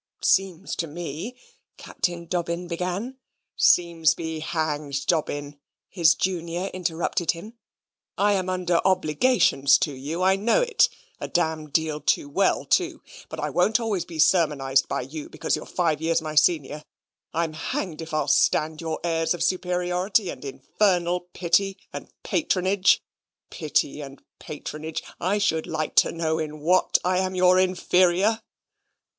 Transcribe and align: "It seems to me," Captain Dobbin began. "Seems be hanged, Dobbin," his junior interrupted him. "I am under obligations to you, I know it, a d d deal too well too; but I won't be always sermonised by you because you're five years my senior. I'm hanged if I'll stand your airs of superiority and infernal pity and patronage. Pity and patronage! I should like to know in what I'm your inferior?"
"It 0.17 0.25
seems 0.25 0.75
to 0.77 0.87
me," 0.87 1.35
Captain 1.77 2.25
Dobbin 2.25 2.67
began. 2.67 3.17
"Seems 3.55 4.15
be 4.15 4.39
hanged, 4.39 5.05
Dobbin," 5.05 5.59
his 5.89 6.15
junior 6.15 6.71
interrupted 6.73 7.33
him. 7.33 7.53
"I 8.17 8.33
am 8.33 8.49
under 8.49 8.81
obligations 8.83 9.77
to 9.77 9.93
you, 9.93 10.23
I 10.23 10.37
know 10.37 10.59
it, 10.63 10.89
a 11.19 11.27
d 11.27 11.39
d 11.39 11.67
deal 11.71 12.01
too 12.01 12.27
well 12.29 12.65
too; 12.65 13.03
but 13.29 13.39
I 13.39 13.51
won't 13.51 13.77
be 13.77 13.83
always 13.83 14.05
sermonised 14.27 14.87
by 14.87 15.01
you 15.01 15.29
because 15.29 15.55
you're 15.55 15.67
five 15.67 16.01
years 16.01 16.19
my 16.19 16.33
senior. 16.33 16.81
I'm 17.31 17.53
hanged 17.53 18.01
if 18.01 18.11
I'll 18.11 18.27
stand 18.27 18.81
your 18.81 18.99
airs 19.03 19.35
of 19.35 19.43
superiority 19.43 20.31
and 20.31 20.43
infernal 20.43 21.27
pity 21.31 21.77
and 21.93 22.07
patronage. 22.23 23.03
Pity 23.51 24.01
and 24.01 24.19
patronage! 24.39 25.03
I 25.19 25.37
should 25.37 25.67
like 25.67 25.93
to 25.97 26.11
know 26.11 26.39
in 26.39 26.59
what 26.61 26.97
I'm 27.05 27.35
your 27.35 27.59
inferior?" 27.59 28.41